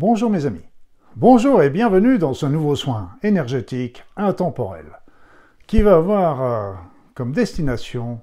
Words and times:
Bonjour 0.00 0.30
mes 0.30 0.46
amis. 0.46 0.64
Bonjour 1.14 1.62
et 1.62 1.68
bienvenue 1.68 2.16
dans 2.16 2.32
ce 2.32 2.46
nouveau 2.46 2.74
soin 2.74 3.10
énergétique 3.22 4.02
intemporel 4.16 4.86
qui 5.66 5.82
va 5.82 5.96
avoir 5.96 6.42
euh, 6.42 6.72
comme 7.14 7.32
destination 7.32 8.22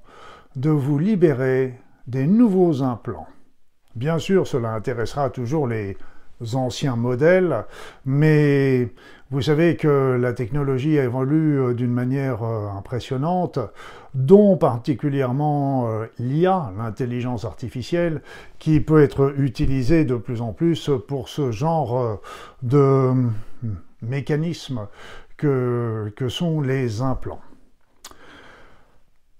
de 0.55 0.71
vous 0.71 0.97
libérer 0.97 1.79
des 2.07 2.25
nouveaux 2.25 2.81
implants. 2.81 3.27
Bien 3.93 4.17
sûr, 4.17 4.47
cela 4.47 4.71
intéressera 4.71 5.29
toujours 5.29 5.67
les 5.67 5.97
anciens 6.53 6.95
modèles, 6.95 7.65
mais 8.05 8.89
vous 9.29 9.41
savez 9.41 9.75
que 9.75 10.17
la 10.17 10.31
technologie 10.31 10.95
évolue 10.95 11.59
euh, 11.59 11.73
d'une 11.73 11.91
manière 11.91 12.43
euh, 12.43 12.69
impressionnante, 12.69 13.59
dont 14.13 14.55
particulièrement 14.55 15.89
euh, 15.89 16.05
l'IA, 16.17 16.71
l'intelligence 16.77 17.43
artificielle, 17.43 18.21
qui 18.57 18.79
peut 18.79 19.01
être 19.01 19.33
utilisée 19.37 20.05
de 20.05 20.15
plus 20.15 20.41
en 20.41 20.53
plus 20.53 20.89
pour 21.09 21.27
ce 21.27 21.51
genre 21.51 22.21
de 22.63 23.11
mécanismes 24.01 24.87
que, 25.35 26.13
que 26.15 26.29
sont 26.29 26.61
les 26.61 27.01
implants. 27.01 27.41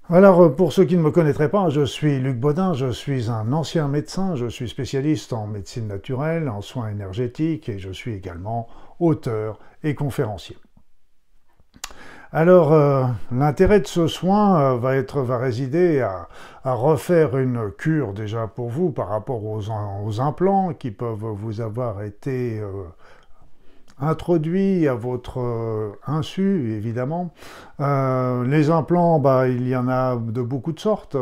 Alors, 0.09 0.41
euh, 0.41 0.49
pour 0.49 0.71
ceux 0.71 0.85
qui 0.85 0.95
ne 0.95 1.02
me 1.02 1.11
connaîtraient 1.11 1.49
pas, 1.49 1.67
je 1.67 1.84
suis 1.84 2.20
Luc 2.20 2.39
Baudin, 2.39 2.71
je 2.71 2.91
suis 2.91 3.29
un 3.29 3.52
ancien 3.52 3.89
médecin, 3.89 4.35
je 4.35 4.47
suis 4.47 4.70
spécialiste 4.70 5.33
en 5.33 5.47
médecine 5.47 5.85
naturelle, 5.85 6.47
en 6.47 6.61
soins 6.61 6.88
énergétiques 6.88 7.67
et 7.67 7.77
je 7.77 7.91
suis 7.91 8.14
également 8.14 8.69
auteur 9.02 9.59
et 9.83 9.95
conférencier. 9.95 10.55
Alors, 12.31 12.72
euh, 12.72 13.03
l'intérêt 13.33 13.81
de 13.81 13.88
ce 13.88 14.08
soin 14.08 14.61
euh, 14.61 14.77
va, 14.77 14.95
être, 14.95 15.19
va 15.19 15.39
résider 15.39 15.99
à, 15.99 16.30
refaire 16.64 17.38
une 17.38 17.69
cure 17.71 18.14
déjà 18.14 18.47
pour 18.47 18.69
vous 18.69 18.92
par 18.92 19.09
rapport 19.09 19.44
aux, 19.44 20.21
implants 20.21 20.73
qui 20.73 20.92
peuvent 20.92 21.25
vous 21.33 21.59
avoir 21.59 22.03
été 22.03 22.61
introduits 24.00 24.88
à 24.88 24.94
votre 24.94 25.98
insu, 26.06 26.73
évidemment, 26.73 27.34
euh, 27.80 28.44
les 28.45 28.72
implants, 28.72 29.20
bah, 29.20 29.48
il 29.48 29.67
y 29.67 29.76
en 29.76 29.88
a 29.88 30.16
de 30.16 30.42
beaucoup 30.42 30.73
de 30.73 30.80
sortes. 30.80 31.16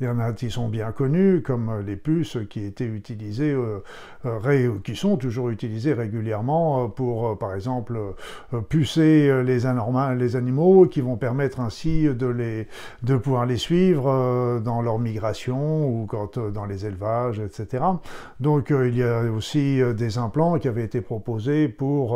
Il 0.00 0.06
y 0.06 0.08
en 0.08 0.20
a 0.20 0.32
qui 0.32 0.50
sont 0.50 0.68
bien 0.68 0.92
connus, 0.92 1.42
comme 1.42 1.82
les 1.84 1.96
puces 1.96 2.38
qui 2.48 2.64
étaient 2.64 2.86
utilisées, 2.86 3.52
euh, 3.52 3.82
euh 4.24 4.70
qui 4.84 4.94
sont 4.94 5.16
toujours 5.16 5.50
utilisées 5.50 5.94
régulièrement 5.94 6.84
euh, 6.84 6.88
pour, 6.88 7.36
par 7.38 7.54
exemple, 7.54 7.98
pucer 8.68 9.42
les, 9.42 9.66
animaux, 9.66 10.86
qui 10.86 11.00
vont 11.00 11.16
permettre 11.16 11.60
ainsi 11.60 12.04
de, 12.04 12.26
les, 12.26 12.68
de 13.02 13.16
pouvoir 13.16 13.46
les 13.46 13.56
suivre 13.56 14.60
dans 14.64 14.82
leur 14.82 14.98
migration 14.98 15.88
ou 15.88 16.08
dans 16.52 16.64
les 16.66 16.86
élevages, 16.86 17.40
etc. 17.40 17.84
Donc, 18.38 18.70
il 18.70 18.96
y 18.96 19.02
a 19.02 19.22
aussi 19.22 19.80
des 19.96 20.18
implants 20.18 20.58
qui 20.58 20.68
avaient 20.68 20.84
été 20.84 21.00
proposés 21.00 21.68
pour 21.68 22.15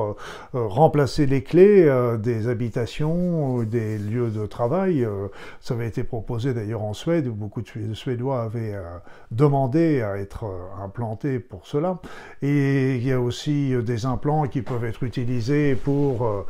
remplacer 0.53 1.27
les 1.27 1.43
clés 1.43 1.89
des 2.19 2.49
habitations, 2.49 3.63
des 3.63 3.99
lieux 3.99 4.31
de 4.31 4.47
travail. 4.47 5.05
Euh, 5.05 5.29
ça 5.61 5.75
avait 5.75 5.89
été 5.89 6.05
proposé 6.05 6.55
d'ailleurs 6.55 6.83
en 6.83 6.95
Suède, 6.95 7.27
où 7.27 7.33
beaucoup 7.33 7.63
de 7.63 7.95
Suédois 7.95 8.43
avaient 8.43 8.75
euh, 8.75 8.99
demandé 9.31 10.03
à 10.03 10.19
être 10.19 10.45
euh, 10.45 10.85
implantés 10.85 11.39
pour 11.39 11.67
cela. 11.67 12.01
Et 12.43 12.97
il 12.97 13.07
y 13.07 13.13
a 13.13 13.21
aussi 13.21 13.75
des 13.83 14.07
implants 14.07 14.47
qui 14.47 14.63
peuvent 14.63 14.85
être 14.85 15.03
utilisés 15.03 15.75
pour 15.75 16.47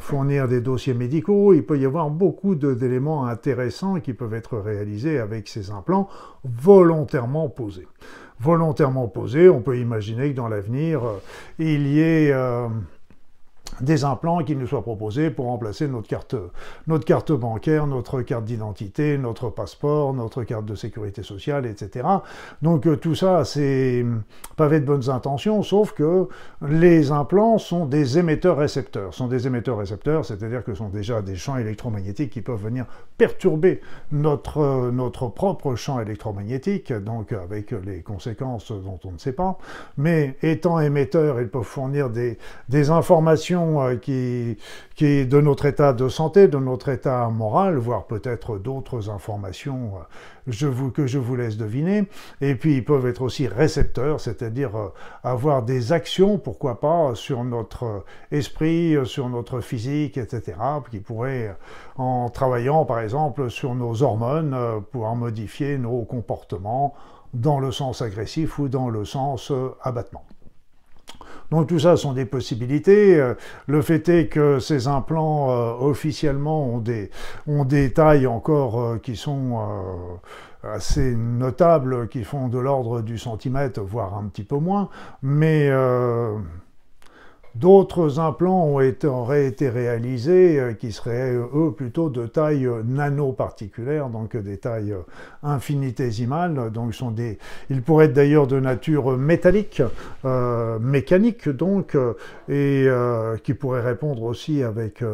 fournir 0.00 0.48
des 0.48 0.60
dossiers 0.60 0.94
médicaux. 0.94 1.54
Il 1.54 1.64
peut 1.64 1.78
y 1.78 1.86
avoir 1.86 2.10
beaucoup 2.10 2.54
d'éléments 2.54 3.26
intéressants 3.26 4.00
qui 4.00 4.12
peuvent 4.12 4.34
être 4.34 4.58
réalisés 4.58 5.18
avec 5.18 5.48
ces 5.48 5.70
implants 5.70 6.08
volontairement 6.44 7.48
posés 7.48 7.86
volontairement 8.40 9.08
posés. 9.08 9.48
On 9.48 9.60
peut 9.60 9.78
imaginer 9.78 10.30
que 10.30 10.36
dans 10.36 10.48
l'avenir, 10.48 11.02
il 11.58 11.86
y 11.86 12.00
ait 12.00 12.34
des 13.80 14.04
implants 14.04 14.44
qui 14.44 14.54
nous 14.54 14.66
soient 14.66 14.82
proposés 14.82 15.30
pour 15.30 15.46
remplacer 15.46 15.88
notre 15.88 16.06
carte, 16.06 16.36
notre 16.86 17.04
carte 17.04 17.32
bancaire, 17.32 17.86
notre 17.86 18.22
carte 18.22 18.44
d'identité, 18.44 19.18
notre 19.18 19.50
passeport, 19.50 20.14
notre 20.14 20.44
carte 20.44 20.64
de 20.64 20.74
sécurité 20.74 21.22
sociale, 21.22 21.66
etc. 21.66 22.06
Donc 22.62 22.86
euh, 22.86 22.96
tout 22.96 23.14
ça, 23.14 23.44
c'est 23.44 24.04
pavé 24.56 24.80
de 24.80 24.84
bonnes 24.84 25.10
intentions, 25.10 25.62
sauf 25.62 25.92
que 25.92 26.28
les 26.62 27.10
implants 27.10 27.58
sont 27.58 27.86
des 27.86 28.18
émetteurs-récepteurs. 28.18 29.12
Sont 29.12 29.26
des 29.26 29.46
émetteurs-récepteurs, 29.46 30.24
c'est-à-dire 30.24 30.62
que 30.62 30.72
ce 30.72 30.78
sont 30.78 30.88
déjà 30.88 31.20
des 31.22 31.36
champs 31.36 31.56
électromagnétiques 31.56 32.30
qui 32.30 32.42
peuvent 32.42 32.62
venir 32.62 32.86
perturber 33.18 33.80
notre, 34.12 34.90
notre 34.92 35.28
propre 35.28 35.74
champ 35.74 36.00
électromagnétique, 36.00 36.92
donc 36.92 37.32
avec 37.32 37.72
les 37.72 38.02
conséquences 38.02 38.70
dont 38.70 39.00
on 39.04 39.12
ne 39.12 39.18
sait 39.18 39.32
pas. 39.32 39.58
Mais 39.96 40.36
étant 40.42 40.78
émetteurs, 40.78 41.40
ils 41.40 41.48
peuvent 41.48 41.62
fournir 41.62 42.10
des, 42.10 42.38
des 42.68 42.90
informations 42.90 43.53
euh, 43.54 43.96
qui, 43.96 44.56
qui 44.94 45.26
de 45.26 45.40
notre 45.40 45.66
état 45.66 45.92
de 45.92 46.08
santé, 46.08 46.48
de 46.48 46.58
notre 46.58 46.88
état 46.88 47.28
moral, 47.28 47.76
voire 47.76 48.06
peut-être 48.06 48.58
d'autres 48.58 49.10
informations 49.10 49.92
euh, 49.96 50.00
je 50.46 50.68
que 50.90 51.06
je 51.06 51.18
vous 51.18 51.36
laisse 51.36 51.56
deviner. 51.56 52.04
Et 52.40 52.54
puis 52.54 52.76
ils 52.76 52.84
peuvent 52.84 53.06
être 53.06 53.22
aussi 53.22 53.46
récepteurs, 53.46 54.20
c'est-à-dire 54.20 54.76
euh, 54.76 54.88
avoir 55.22 55.62
des 55.62 55.92
actions, 55.92 56.38
pourquoi 56.38 56.80
pas, 56.80 57.14
sur 57.14 57.44
notre 57.44 58.04
esprit, 58.30 58.96
sur 59.04 59.28
notre 59.28 59.60
physique, 59.60 60.18
etc., 60.18 60.58
qui 60.90 61.00
pourraient, 61.00 61.56
en 61.96 62.28
travaillant 62.28 62.84
par 62.84 63.00
exemple 63.00 63.50
sur 63.50 63.74
nos 63.74 64.02
hormones, 64.02 64.56
pouvoir 64.92 65.16
modifier 65.16 65.78
nos 65.78 66.02
comportements 66.02 66.94
dans 67.32 67.58
le 67.58 67.72
sens 67.72 68.02
agressif 68.02 68.58
ou 68.58 68.68
dans 68.68 68.90
le 68.90 69.04
sens 69.04 69.50
abattement. 69.82 70.24
Donc 71.50 71.68
tout 71.68 71.78
ça 71.78 71.96
sont 71.96 72.12
des 72.12 72.24
possibilités. 72.24 73.18
Euh, 73.20 73.34
le 73.66 73.82
fait 73.82 74.08
est 74.08 74.28
que 74.28 74.58
ces 74.58 74.88
implants 74.88 75.50
euh, 75.50 75.72
officiellement 75.86 76.66
ont 76.66 76.78
des, 76.78 77.10
ont 77.46 77.64
des 77.64 77.92
tailles 77.92 78.26
encore 78.26 78.80
euh, 78.80 78.98
qui 78.98 79.16
sont 79.16 79.60
assez 80.62 81.14
notables, 81.14 82.08
qui 82.08 82.24
font 82.24 82.48
de 82.48 82.58
l'ordre 82.58 83.02
du 83.02 83.18
centimètre, 83.18 83.80
voire 83.82 84.16
un 84.16 84.24
petit 84.24 84.44
peu 84.44 84.56
moins, 84.56 84.88
mais 85.22 85.70
D'autres 87.54 88.18
implants 88.18 88.64
ont 88.64 88.80
été, 88.80 89.08
été 89.46 89.68
réalisés 89.68 90.58
euh, 90.58 90.72
qui 90.72 90.90
seraient, 90.90 91.32
eux, 91.34 91.70
plutôt 91.70 92.10
de 92.10 92.26
taille 92.26 92.66
euh, 92.66 92.82
nano-particulière, 92.82 94.08
donc 94.08 94.36
des 94.36 94.58
tailles 94.58 94.92
euh, 94.92 95.02
infinitésimales. 95.44 96.72
Donc, 96.72 96.94
sont 96.94 97.14
ils 97.70 97.82
pourraient 97.82 98.06
être 98.06 98.12
d'ailleurs 98.12 98.48
de 98.48 98.58
nature 98.58 99.16
métallique, 99.16 99.82
mécanique, 100.80 101.48
donc, 101.48 101.96
et 102.48 102.88
qui 103.42 103.54
pourraient 103.54 103.82
répondre 103.82 104.22
aussi 104.22 104.62
avec, 104.62 105.04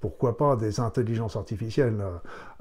pourquoi 0.00 0.36
pas, 0.36 0.56
des 0.56 0.80
intelligences 0.80 1.36
artificielles 1.36 1.94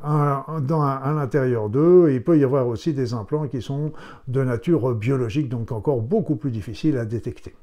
dans, 0.04 0.82
à 0.82 1.12
l'intérieur 1.16 1.70
d'eux. 1.70 2.12
Il 2.12 2.24
peut 2.24 2.38
y 2.38 2.44
avoir 2.44 2.68
aussi 2.68 2.94
des 2.94 3.14
implants 3.14 3.48
qui 3.48 3.62
sont 3.62 3.92
de 4.28 4.44
nature 4.44 4.94
biologique, 4.94 5.50
donc 5.50 5.72
encore 5.72 6.02
beaucoup 6.02 6.36
plus 6.36 6.52
difficiles 6.52 6.98
à 6.98 7.06
détecter. 7.06 7.56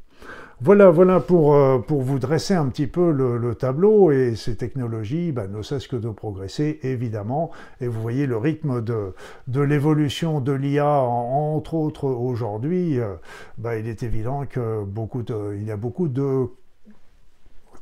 Voilà, 0.64 0.90
voilà 0.90 1.18
pour, 1.18 1.56
euh, 1.56 1.78
pour 1.80 2.02
vous 2.02 2.20
dresser 2.20 2.54
un 2.54 2.68
petit 2.68 2.86
peu 2.86 3.10
le, 3.10 3.54
tableau 3.56 4.12
et 4.12 4.36
ces 4.36 4.56
technologies 4.56 5.32
bah, 5.32 5.48
ne 5.48 5.60
cessent 5.60 5.88
que 5.88 5.96
de 5.96 6.08
progresser 6.08 6.78
évidemment. 6.84 7.50
Et 7.80 7.88
vous 7.88 8.00
voyez 8.00 8.26
le 8.26 8.36
rythme 8.36 8.80
de, 8.80 9.12
de 9.48 9.60
l'évolution 9.60 10.40
de 10.40 10.52
l'IA 10.52 10.86
entre 10.86 11.75
autres 11.75 12.04
aujourd'hui, 12.04 13.00
euh, 13.00 13.14
bah, 13.58 13.76
il 13.76 13.88
est 13.88 14.04
évident 14.04 14.46
que 14.46 14.84
beaucoup 14.84 15.25
de, 15.25 15.56
il 15.56 15.66
y 15.66 15.72
a 15.72 15.76
beaucoup 15.76 16.06
de 16.06 16.46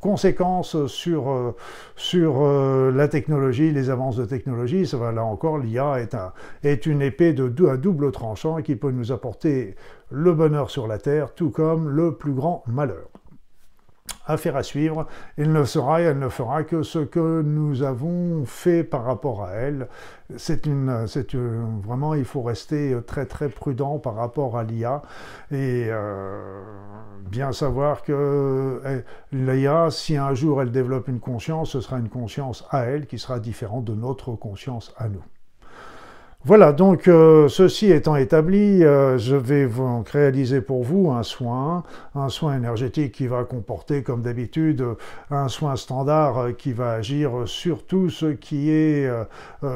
conséquences 0.01 0.87
sur, 0.87 1.31
euh, 1.31 1.55
sur 1.95 2.41
euh, 2.41 2.91
la 2.91 3.07
technologie, 3.07 3.71
les 3.71 3.89
avances 3.89 4.17
de 4.17 4.25
technologie. 4.25 4.85
Ça 4.85 4.97
va, 4.97 5.11
là 5.13 5.23
encore, 5.23 5.57
l'IA 5.57 6.01
est, 6.01 6.15
un, 6.15 6.33
est 6.63 6.85
une 6.85 7.01
épée 7.01 7.31
de, 7.31 7.67
à 7.67 7.77
double 7.77 8.11
tranchant 8.11 8.61
qui 8.61 8.75
peut 8.75 8.91
nous 8.91 9.13
apporter 9.13 9.75
le 10.09 10.33
bonheur 10.33 10.69
sur 10.69 10.87
la 10.87 10.97
Terre, 10.97 11.33
tout 11.33 11.51
comme 11.51 11.87
le 11.87 12.17
plus 12.17 12.33
grand 12.33 12.63
malheur 12.67 13.07
affaire 14.25 14.55
à 14.55 14.63
suivre. 14.63 15.07
Il 15.37 15.51
ne 15.51 15.63
sera 15.63 16.01
et 16.01 16.05
elle 16.05 16.19
ne 16.19 16.29
fera 16.29 16.63
que 16.63 16.83
ce 16.83 16.99
que 16.99 17.41
nous 17.41 17.83
avons 17.83 18.45
fait 18.45 18.83
par 18.83 19.03
rapport 19.03 19.43
à 19.43 19.51
elle. 19.51 19.87
C'est 20.37 20.65
une, 20.65 21.07
c'est 21.07 21.35
vraiment, 21.35 22.13
il 22.13 22.25
faut 22.25 22.41
rester 22.41 22.95
très 23.05 23.25
très 23.25 23.49
prudent 23.49 23.99
par 23.99 24.15
rapport 24.15 24.57
à 24.57 24.63
l'IA 24.63 25.01
et 25.51 25.87
euh, 25.89 26.61
bien 27.29 27.51
savoir 27.51 28.03
que 28.03 28.81
eh, 28.85 29.35
l'IA, 29.35 29.89
si 29.89 30.15
un 30.17 30.33
jour 30.33 30.61
elle 30.61 30.71
développe 30.71 31.07
une 31.07 31.19
conscience, 31.19 31.71
ce 31.71 31.81
sera 31.81 31.97
une 31.99 32.09
conscience 32.09 32.65
à 32.69 32.85
elle 32.85 33.07
qui 33.07 33.19
sera 33.19 33.39
différente 33.39 33.85
de 33.85 33.93
notre 33.93 34.33
conscience 34.35 34.93
à 34.97 35.09
nous. 35.09 35.23
Voilà, 36.43 36.73
donc 36.73 37.07
euh, 37.07 37.47
ceci 37.49 37.91
étant 37.91 38.15
établi, 38.15 38.83
euh, 38.83 39.19
je 39.19 39.35
vais 39.35 39.67
vous 39.67 40.03
réaliser 40.11 40.59
pour 40.59 40.83
vous 40.83 41.11
un 41.11 41.21
soin, 41.21 41.83
un 42.15 42.29
soin 42.29 42.57
énergétique 42.57 43.11
qui 43.11 43.27
va 43.27 43.43
comporter 43.43 44.01
comme 44.01 44.23
d'habitude 44.23 44.83
un 45.29 45.49
soin 45.49 45.75
standard 45.75 46.39
euh, 46.39 46.51
qui 46.51 46.73
va 46.73 46.93
agir 46.93 47.43
sur 47.45 47.85
tout 47.85 48.09
ce 48.09 48.25
qui 48.25 48.71
est 48.71 49.07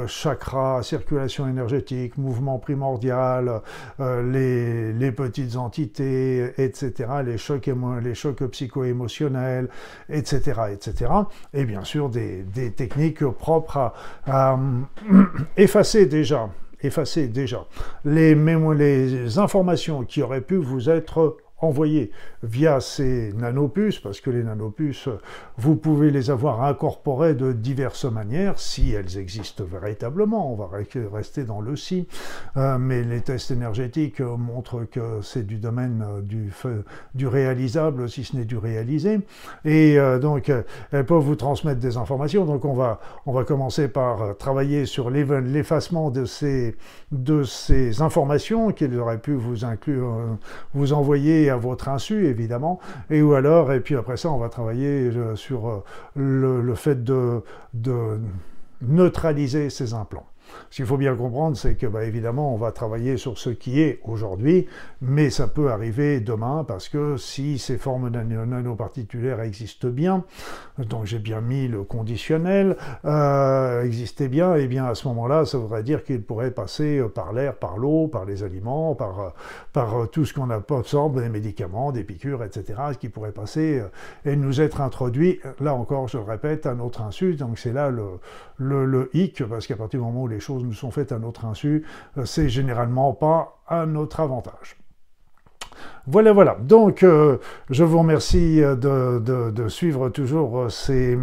chakra, 0.08 0.82
circulation 0.82 1.48
énergétique, 1.48 2.18
mouvement 2.18 2.58
primordial, 2.58 3.62
les, 4.00 5.12
petites 5.16 5.58
entités, 5.58 6.52
etc., 6.58 6.94
les 7.24 7.38
chocs, 7.38 7.70
les 8.02 8.16
chocs 8.16 8.44
psycho-émotionnels, 8.44 9.70
etc., 10.10 10.62
etc. 10.72 11.12
Et 11.54 11.66
bien 11.66 11.84
sûr 11.84 12.10
des, 12.10 12.44
techniques 12.76 13.24
propres 13.24 13.94
à 14.26 14.58
effacer 15.58 16.08
déjà 16.08 16.50
effacer 16.86 17.28
déjà. 17.28 17.66
Les, 18.04 18.36
les 18.36 19.40
informations 19.40 20.04
qui 20.04 20.22
auraient 20.22 20.42
pu 20.42 20.56
vous 20.56 20.90
être 20.90 21.38
envoyées 21.60 22.12
via 22.44 22.80
ces 22.82 23.32
nanopuces, 23.34 24.00
parce 24.00 24.20
que 24.20 24.30
les 24.30 24.44
nanopuces, 24.44 25.10
vous 25.58 25.76
pouvez 25.76 26.12
les 26.12 26.30
avoir 26.30 26.64
incorporées 26.64 27.34
de 27.34 27.54
diverses 27.54 28.06
manières, 28.06 28.60
si 28.60 28.92
elles 28.92 29.18
existent 29.18 29.64
véritablement, 29.64 30.52
on 30.52 30.56
va 30.56 30.70
rester 31.12 31.44
dans 31.44 31.62
le 31.62 31.76
si, 31.76 32.08
euh, 32.58 32.78
mais 32.78 33.04
les 33.04 33.22
tests 33.22 33.52
énergétiques 33.52 34.20
montrent 34.20 34.84
que 34.84 35.22
c'est 35.22 35.46
du 35.46 35.58
domaine 35.58 36.06
du, 36.24 36.52
du 37.14 37.28
réalisable, 37.28 38.10
si 38.10 38.24
ce 38.24 38.36
n'est 38.36 38.46
du 38.46 38.58
réalisé, 38.58 39.20
et 39.64 39.98
euh, 39.98 40.20
donc 40.20 40.52
elles 40.92 41.06
peuvent 41.06 41.24
vous 41.24 41.36
transmettre 41.36 41.80
des 41.80 41.98
informations, 41.98 42.46
donc 42.46 42.66
on 42.66 42.74
va, 42.74 43.00
on 43.26 43.32
va 43.32 43.44
commencer 43.44 43.88
par 43.88 44.36
travailler 44.38 44.86
sur 44.86 45.10
l'effacement 45.10 46.12
de 46.12 46.26
ces, 46.26 46.76
de 47.12 47.44
ces 47.44 48.02
informations 48.02 48.72
qu'ils 48.72 48.98
auraient 49.00 49.20
pu 49.20 49.34
vous 49.34 49.66
inclure, 49.66 50.14
euh, 50.14 50.26
vous 50.74 50.94
envoyer 50.94 51.45
à 51.50 51.58
votre 51.58 51.90
insu, 51.90 52.28
évidemment, 52.28 52.80
et 53.10 53.22
ou 53.22 53.34
alors, 53.34 53.72
et 53.72 53.80
puis 53.80 53.96
après 53.96 54.18
ça, 54.18 54.30
on 54.32 54.38
va 54.38 54.50
travailler 54.50 55.10
euh, 55.10 55.36
sur 55.36 55.70
euh, 55.70 55.84
le, 56.16 56.76
fait 56.76 57.04
de, 57.04 57.42
de 57.74 58.20
neutraliser 58.82 59.70
ces 59.70 59.94
implants. 59.94 60.28
Ce 60.70 60.78
qu'il 60.78 60.86
faut 60.86 60.98
bien 60.98 61.16
comprendre, 61.16 61.58
c'est 61.58 61.76
que, 61.76 61.88
bah, 61.88 62.04
évidemment, 62.04 62.54
on 62.54 62.58
va 62.58 62.72
travailler 62.72 63.18
sur 63.18 63.38
ce 63.38 63.50
qui 63.50 63.82
est 63.82 64.00
aujourd'hui, 64.04 64.68
mais 65.02 65.30
ça 65.30 65.48
peut 65.48 65.72
arriver 65.72 66.20
demain 66.20 66.64
parce 66.68 66.90
que 66.90 67.18
si 67.18 67.60
ces 67.60 67.78
formes 67.78 68.10
nanoparticulaires 68.10 69.42
existent 69.42 69.88
bien, 69.90 70.24
donc 70.78 71.06
j'ai 71.06 71.20
bien 71.20 71.42
mis 71.42 71.68
le 71.68 71.84
conditionnel, 71.84 72.78
euh, 73.06 73.84
existaient 73.84 74.28
bien, 74.28 74.56
et 74.56 74.64
eh 74.64 74.68
bien 74.68 74.86
à 74.86 74.96
ce 74.96 75.08
moment-là, 75.08 75.46
ça 75.46 75.58
voudrait 75.58 75.84
dire 75.84 76.04
qu'ils 76.04 76.24
pourraient 76.24 76.52
passer 76.52 77.02
par 77.14 77.34
l'air, 77.34 77.56
par 77.56 77.78
l'eau, 77.78 78.08
par 78.08 78.26
les 78.26 78.44
aliments, 78.44 78.96
par, 78.96 79.34
par 79.74 80.10
tout 80.12 80.26
ce 80.26 80.34
qu'on 80.34 80.50
absorbe, 80.50 81.22
des 81.22 81.30
médicaments, 81.30 81.92
des 81.92 82.04
piqûres, 82.04 82.44
etc., 82.44 82.80
qui 83.00 83.10
pourrait 83.10 83.32
passer 83.32 83.80
euh, 83.80 84.32
et 84.32 84.36
nous 84.36 84.62
être 84.62 84.82
introduit, 84.82 85.40
là 85.60 85.74
encore, 85.74 86.08
je 86.08 86.18
le 86.18 86.24
répète, 86.24 86.66
à 86.66 86.74
notre 86.74 87.02
insu. 87.02 87.36
Donc 87.36 87.60
c'est 87.60 87.74
là 87.74 87.90
le, 87.90 88.06
le, 88.58 88.86
le 88.86 89.10
hic, 89.14 89.44
parce 89.46 89.68
qu'à 89.68 89.76
partir 89.76 90.00
du 90.00 90.06
moment 90.06 90.24
où 90.24 90.28
les 90.28 90.35
choses 90.40 90.64
nous 90.64 90.74
sont 90.74 90.92
faites 90.92 91.12
à 91.12 91.20
notre 91.20 91.46
insu, 91.46 91.84
euh, 92.18 92.26
c'est 92.26 92.50
généralement 92.50 93.14
pas 93.14 93.60
à 93.68 93.86
notre 93.86 94.20
avantage. 94.20 94.78
Voilà, 96.08 96.34
voilà. 96.34 96.58
Donc, 96.62 97.04
euh, 97.04 97.38
je 97.70 97.84
vous 97.84 98.00
remercie 98.00 98.58
de, 98.62 99.20
de 99.52 99.68
suivre 99.68 100.10
toujours 100.10 100.72
ces, 100.72 101.18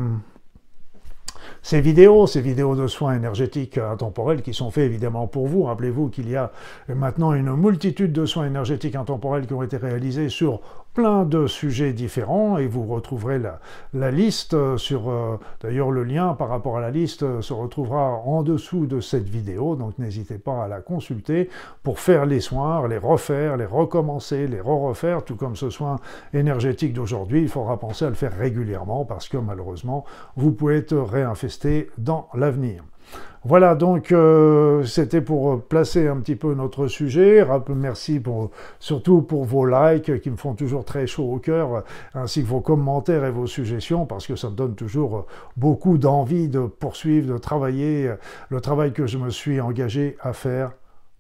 ces 1.63 1.81
vidéos, 1.81 2.27
ces 2.27 2.41
vidéos 2.41 2.75
de 2.75 2.89
soins 2.89 3.15
énergétiques 3.15 3.79
intemporels 3.79 4.43
qui 4.43 4.53
sont 4.53 4.71
faits 4.71 4.85
évidemment 4.85 5.29
pour 5.29 5.47
vous. 5.47 5.63
Rappelez-vous 5.63 6.09
qu'il 6.09 6.29
y 6.29 6.37
a 6.37 6.51
maintenant 6.89 7.33
une 7.33 7.55
multitude 7.55 8.13
de 8.13 8.27
soins 8.27 8.47
énergétiques 8.47 8.97
intemporels 8.97 9.47
qui 9.47 9.55
ont 9.55 9.63
été 9.63 9.77
réalisés 9.77 10.29
sur 10.29 10.61
plein 10.95 11.25
de 11.25 11.47
sujets 11.47 11.93
différents 11.93 12.59
et 12.59 12.67
vous 12.67 12.85
retrouverez 12.85 13.41
la, 13.95 14.11
liste 14.11 14.77
sur... 14.77 15.11
Euh, 15.11 15.39
d'ailleurs, 15.61 15.91
le 15.91 16.05
lien 16.05 16.35
par 16.35 16.49
rapport 16.49 16.77
à 16.77 16.81
la 16.81 16.91
liste 16.91 17.41
se 17.41 17.53
retrouvera 17.53 18.21
en 18.25 18.43
dessous 18.43 18.87
de 18.87 19.01
cette 19.01 19.29
vidéo, 19.29 19.77
donc 19.77 19.99
n'hésitez 19.99 20.39
pas 20.39 20.65
à 20.65 20.69
la 20.69 20.81
consulter 20.81 21.49
pour 21.83 21.99
faire 21.99 22.27
les 22.27 22.41
soins, 22.41 22.87
les 22.89 22.99
refaire, 22.99 23.57
les 23.57 23.67
recommencer, 23.67 24.47
les 24.47 24.61
re-refaire, 24.61 25.25
tout 25.25 25.37
comme 25.37 25.57
ce 25.57 25.71
soin 25.71 25.97
énergétique 26.35 26.93
d'aujourd'hui. 26.93 27.43
Il 27.43 27.49
faudra 27.49 27.79
penser 27.79 28.05
à 28.05 28.09
le 28.09 28.15
faire 28.15 28.37
régulièrement 28.37 29.05
parce 29.05 29.29
que 29.29 29.39
malheureusement, 29.39 30.05
vous 30.37 30.53
pouvez 30.53 30.77
être 30.77 30.97
réinfesté 30.97 31.91
dans 31.99 32.29
l'avenir. 32.35 32.85
Voilà, 33.45 33.75
donc 33.75 34.13
euh, 34.13 34.85
c'était 34.85 35.21
pour 35.21 35.63
placer 35.63 36.07
un 36.07 36.19
petit 36.19 36.37
peu 36.37 36.55
notre 36.55 36.87
sujet. 36.87 37.45
Merci 37.75 38.21
pour, 38.21 38.51
surtout 38.79 39.23
pour 39.23 39.45
vos 39.45 39.67
likes 39.67 40.21
qui 40.21 40.31
me 40.31 40.37
font 40.37 40.55
toujours 40.55 40.85
très 40.85 41.09
chaud 41.09 41.33
au 41.33 41.39
cœur, 41.39 41.83
ainsi 42.15 42.43
que 42.43 42.49
vos 42.49 42.61
commentaires 42.61 43.25
et 43.25 43.33
vos 43.33 43.49
suggestions, 43.49 44.07
parce 44.07 44.29
que 44.29 44.37
ça 44.37 44.49
me 44.49 44.55
donne 44.55 44.77
toujours 44.77 45.27
beaucoup 45.57 45.99
d'envie 45.99 46.49
de 46.49 46.61
poursuivre, 46.61 47.33
de 47.33 47.39
travailler 47.39 48.13
le 48.49 48.61
travail 48.61 48.93
que 48.93 49.07
je 49.07 49.19
me 49.19 49.31
suis 49.31 49.61
engagé 49.61 50.17
à 50.21 50.33
faire 50.33 50.71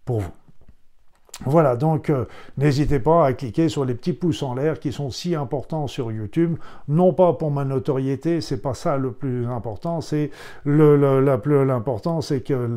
pour 0.05 0.21
vous. 0.21 0.42
Voilà, 1.45 1.77
donc 1.77 2.09
euh, 2.11 2.27
n'hésitez 2.57 3.01
pas 3.01 3.27
à 3.27 3.33
cliquer 3.33 3.69
sur 3.69 3.85
les 3.85 3.95
petits 3.95 4.13
pouces 4.13 4.43
en 4.43 4.55
l'air 4.55 4.79
qui 4.79 4.93
sont 4.93 5.11
si 5.11 5.35
importants 5.35 5.87
sur 5.89 6.13
YouTube, 6.13 6.57
non 6.89 7.13
pas 7.15 7.33
pour 7.33 7.51
ma 7.51 7.65
notoriété, 7.65 8.41
c'est 8.41 8.61
pas 8.61 8.75
ça 8.75 8.97
le 8.97 9.13
plus 9.13 9.47
important, 9.47 10.01
c'est 10.01 10.31
l'important, 10.67 12.21
c'est 12.21 12.43
que 12.43 12.69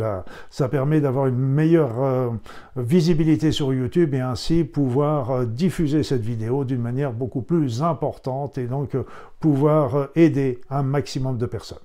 ça 0.49 0.67
permet 0.69 0.99
d'avoir 0.99 1.27
une 1.27 1.37
meilleure 1.37 2.01
euh, 2.01 2.29
visibilité 2.75 3.51
sur 3.51 3.71
YouTube 3.73 4.15
et 4.15 4.21
ainsi 4.21 4.63
pouvoir 4.63 5.31
euh, 5.31 5.45
diffuser 5.45 6.01
cette 6.01 6.23
vidéo 6.23 6.63
d'une 6.63 6.81
manière 6.81 7.11
beaucoup 7.11 7.41
plus 7.41 7.83
importante 7.83 8.57
et 8.57 8.65
donc 8.65 8.97
pouvoir 9.39 10.07
aider 10.15 10.61
un 10.71 10.81
maximum 10.81 11.37
de 11.37 11.45
personnes. 11.45 11.84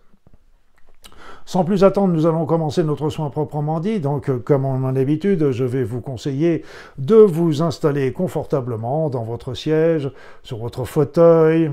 Sans 1.50 1.64
plus 1.64 1.82
attendre, 1.82 2.14
nous 2.14 2.26
allons 2.26 2.46
commencer 2.46 2.84
notre 2.84 3.10
soin 3.10 3.28
proprement 3.28 3.80
dit. 3.80 3.98
Donc, 3.98 4.30
euh, 4.30 4.38
comme 4.38 4.64
on 4.64 4.84
en 4.84 4.92
l'habitude, 4.92 5.50
je 5.50 5.64
vais 5.64 5.82
vous 5.82 6.00
conseiller 6.00 6.64
de 6.96 7.16
vous 7.16 7.60
installer 7.60 8.12
confortablement 8.12 9.10
dans 9.10 9.24
votre 9.24 9.54
siège, 9.54 10.12
sur 10.44 10.58
votre 10.58 10.84
fauteuil, 10.84 11.72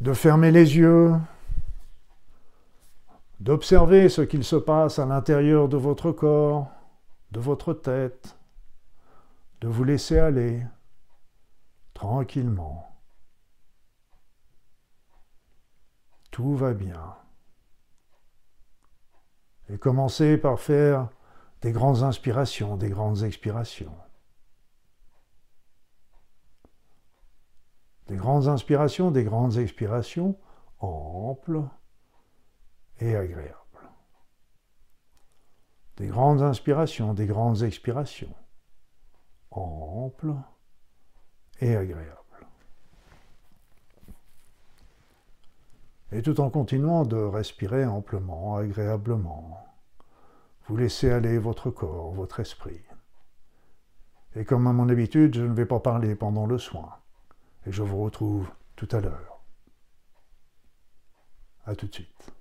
de 0.00 0.12
fermer 0.12 0.50
les 0.50 0.78
yeux, 0.78 1.12
d'observer 3.38 4.08
ce 4.08 4.22
qu'il 4.22 4.42
se 4.42 4.56
passe 4.56 4.98
à 4.98 5.06
l'intérieur 5.06 5.68
de 5.68 5.76
votre 5.76 6.10
corps, 6.10 6.66
de 7.30 7.38
votre 7.38 7.72
tête, 7.72 8.36
de 9.60 9.68
vous 9.68 9.84
laisser 9.84 10.18
aller 10.18 10.60
tranquillement. 11.94 12.85
Tout 16.36 16.54
va 16.54 16.74
bien. 16.74 17.16
Et 19.70 19.78
commencez 19.78 20.36
par 20.36 20.60
faire 20.60 21.08
des 21.62 21.72
grandes 21.72 22.02
inspirations, 22.02 22.76
des 22.76 22.90
grandes 22.90 23.22
expirations. 23.22 23.96
Des 28.08 28.16
grandes 28.16 28.48
inspirations, 28.48 29.10
des 29.10 29.24
grandes 29.24 29.56
expirations 29.56 30.38
amples 30.78 31.62
et 32.98 33.16
agréables. 33.16 33.88
Des 35.96 36.08
grandes 36.08 36.42
inspirations, 36.42 37.14
des 37.14 37.26
grandes 37.26 37.62
expirations 37.62 38.36
amples 39.50 40.34
et 41.60 41.74
agréables. 41.74 42.25
Et 46.12 46.22
tout 46.22 46.40
en 46.40 46.50
continuant 46.50 47.04
de 47.04 47.16
respirer 47.16 47.84
amplement, 47.84 48.56
agréablement. 48.56 49.64
Vous 50.66 50.76
laissez 50.76 51.10
aller 51.10 51.38
votre 51.38 51.70
corps, 51.70 52.12
votre 52.12 52.40
esprit. 52.40 52.80
Et 54.34 54.44
comme 54.44 54.66
à 54.66 54.72
mon 54.72 54.88
habitude, 54.88 55.34
je 55.34 55.42
ne 55.42 55.54
vais 55.54 55.66
pas 55.66 55.80
parler 55.80 56.14
pendant 56.14 56.46
le 56.46 56.58
soin, 56.58 56.90
et 57.66 57.72
je 57.72 57.82
vous 57.82 58.02
retrouve 58.02 58.48
tout 58.76 58.88
à 58.92 59.00
l'heure. 59.00 59.40
À 61.64 61.74
tout 61.74 61.86
de 61.86 61.94
suite. 61.94 62.32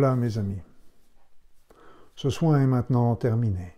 Voilà, 0.00 0.16
mes 0.16 0.38
amis. 0.38 0.62
Ce 2.14 2.30
soin 2.30 2.62
est 2.62 2.66
maintenant 2.66 3.14
terminé. 3.16 3.74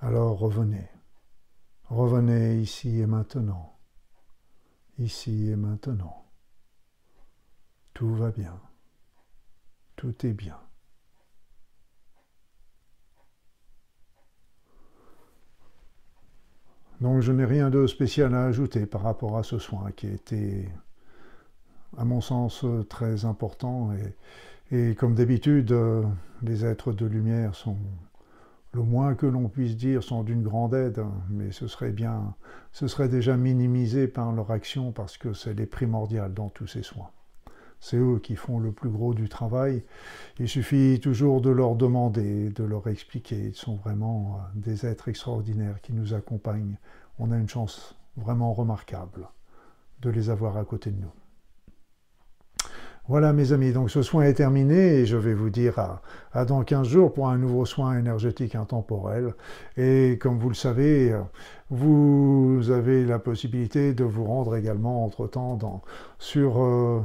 Alors 0.00 0.38
revenez. 0.38 0.86
Revenez 1.84 2.60
ici 2.60 3.00
et 3.00 3.06
maintenant. 3.06 3.78
Ici 4.98 5.48
et 5.48 5.56
maintenant. 5.56 6.26
Tout 7.94 8.14
va 8.14 8.32
bien. 8.32 8.60
Tout 9.96 10.26
est 10.26 10.34
bien. 10.34 10.60
Donc 17.00 17.22
je 17.22 17.32
n'ai 17.32 17.46
rien 17.46 17.70
de 17.70 17.86
spécial 17.86 18.34
à 18.34 18.44
ajouter 18.44 18.84
par 18.84 19.00
rapport 19.00 19.38
à 19.38 19.42
ce 19.42 19.58
soin 19.58 19.90
qui 19.92 20.06
a 20.06 20.10
été, 20.10 20.68
à 21.98 22.04
mon 22.04 22.20
sens, 22.20 22.64
très 22.88 23.24
important. 23.24 23.90
Et, 24.70 24.94
comme 24.94 25.14
d'habitude, 25.14 25.74
les 26.42 26.64
êtres 26.64 26.92
de 26.92 27.06
lumière 27.06 27.54
sont, 27.54 27.76
le 28.72 28.82
moins 28.82 29.14
que 29.14 29.26
l'on 29.26 29.48
puisse 29.48 29.76
dire, 29.76 30.02
sont 30.02 30.22
d'une 30.22 30.42
grande 30.42 30.74
aide, 30.74 31.02
mais 31.30 31.52
ce 31.52 31.66
serait 31.66 31.92
bien, 31.92 32.34
ce 32.72 32.86
serait 32.86 33.08
déjà 33.08 33.36
minimisé 33.36 34.08
par 34.08 34.32
leur 34.32 34.50
action 34.50 34.92
parce 34.92 35.16
que 35.16 35.32
c'est 35.32 35.54
les 35.54 35.66
primordial 35.66 36.34
dans 36.34 36.50
tous 36.50 36.66
ces 36.66 36.82
soins. 36.82 37.10
C'est 37.80 37.96
eux 37.96 38.18
qui 38.22 38.36
font 38.36 38.58
le 38.58 38.72
plus 38.72 38.90
gros 38.90 39.14
du 39.14 39.28
travail. 39.28 39.82
Il 40.38 40.48
suffit 40.48 40.98
toujours 41.00 41.40
de 41.40 41.50
leur 41.50 41.74
demander, 41.74 42.50
de 42.50 42.64
leur 42.64 42.88
expliquer. 42.88 43.36
Ils 43.48 43.54
sont 43.54 43.76
vraiment 43.76 44.38
euh, 44.38 44.60
des 44.60 44.86
êtres 44.86 45.08
extraordinaires 45.08 45.80
qui 45.82 45.92
nous 45.92 46.14
accompagnent. 46.14 46.78
On 47.18 47.30
a 47.30 47.36
une 47.36 47.48
chance 47.48 47.94
vraiment 48.16 48.52
remarquable 48.52 49.28
de 50.02 50.10
les 50.10 50.30
avoir 50.30 50.56
à 50.56 50.64
côté 50.64 50.90
de 50.90 51.00
nous. 51.00 51.12
Voilà 53.08 53.32
mes 53.32 53.52
amis, 53.52 53.72
donc 53.72 53.88
ce 53.88 54.02
soin 54.02 54.24
est 54.24 54.32
terminé 54.34 54.74
et 54.74 55.06
je 55.06 55.16
vais 55.16 55.32
vous 55.32 55.48
dire 55.48 55.78
à, 56.32 56.44
dans 56.44 56.64
15 56.64 56.88
jours 56.88 57.12
pour 57.12 57.28
un 57.28 57.38
nouveau 57.38 57.64
soin 57.64 57.96
énergétique 57.96 58.56
intemporel. 58.56 59.34
Et 59.76 60.18
comme 60.20 60.40
vous 60.40 60.48
le 60.48 60.56
savez, 60.56 61.12
euh, 61.12 61.20
vous 61.70 62.68
avez 62.72 63.04
la 63.04 63.20
possibilité 63.20 63.94
de 63.94 64.02
vous 64.02 64.24
rendre 64.24 64.56
également 64.56 65.04
entre-temps 65.04 65.82
sur... 66.18 66.60
Euh, 66.60 67.00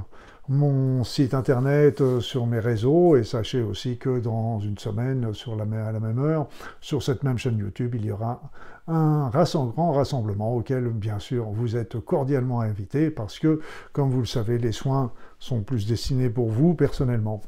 mon 0.49 1.03
site 1.03 1.33
internet 1.33 2.01
euh, 2.01 2.19
sur 2.19 2.47
mes 2.47 2.59
réseaux 2.59 3.15
et 3.15 3.23
sachez 3.23 3.61
aussi 3.61 3.97
que 3.97 4.19
dans 4.19 4.59
une 4.59 4.77
semaine, 4.77 5.33
sur 5.33 5.55
la, 5.55 5.63
à 5.87 5.91
la 5.91 5.99
même 5.99 6.19
heure, 6.19 6.47
sur 6.81 7.03
cette 7.03 7.23
même 7.23 7.37
chaîne 7.37 7.57
YouTube, 7.57 7.95
il 7.95 8.05
y 8.05 8.11
aura 8.11 8.41
un 8.87 9.29
grand 9.29 9.93
rassemblement 9.93 10.55
auquel, 10.55 10.89
bien 10.89 11.19
sûr, 11.19 11.45
vous 11.51 11.77
êtes 11.77 11.99
cordialement 11.99 12.61
invités 12.61 13.11
parce 13.11 13.39
que, 13.39 13.61
comme 13.93 14.09
vous 14.09 14.19
le 14.19 14.25
savez, 14.25 14.57
les 14.57 14.71
soins 14.71 15.11
sont 15.39 15.61
plus 15.61 15.87
destinés 15.87 16.29
pour 16.29 16.49
vous 16.49 16.73
personnellement. 16.73 17.41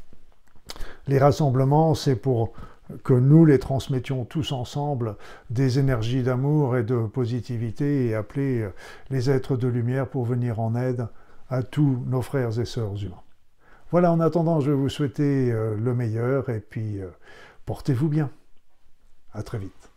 Les 1.08 1.18
rassemblements, 1.18 1.96
c'est 1.96 2.16
pour 2.16 2.54
que 3.04 3.14
nous 3.14 3.46
les 3.46 3.60
transmettions 3.60 4.24
tous 4.24 4.52
ensemble 4.52 5.16
des 5.50 5.80
énergies 5.80 6.22
d'amour 6.22 6.78
et 6.78 6.84
de 6.84 7.08
positivité 7.08 8.08
et 8.08 8.16
appeler 8.16 8.68
les 9.10 9.30
êtres 9.30 9.58
de 9.58 9.68
lumière 9.68 10.08
pour 10.08 10.26
venir 10.26 10.60
en 10.60 10.76
aide 10.76 11.08
à 11.54 11.62
tous 11.62 12.04
nos 12.08 12.24
frères 12.24 12.60
et 12.60 12.66
sœurs 12.66 12.96
humains. 13.04 13.22
Voilà, 13.92 14.12
en 14.12 14.20
attendant, 14.20 14.60
je 14.60 14.72
vais 14.72 14.76
vous 14.76 14.90
souhaiter 14.90 15.52
euh, 15.52 15.76
le 15.78 15.94
meilleur 15.94 16.50
et 16.50 16.60
puis 16.60 17.00
euh, 17.00 17.10
portez-vous 17.68 18.10
bien. 18.10 18.32
À 19.34 19.44
très 19.44 19.60
vite. 19.60 19.92